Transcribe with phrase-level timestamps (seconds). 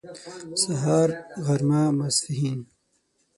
[0.61, 1.09] سهار
[1.45, 2.59] غرمه ماسپښين